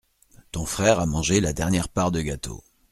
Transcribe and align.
Ton 0.51 0.65
frère 0.65 0.99
a 0.99 1.05
mangé 1.05 1.41
la 1.41 1.53
dernière 1.53 1.87
part 1.87 2.09
de 2.11 2.21
gâteau. 2.21 2.63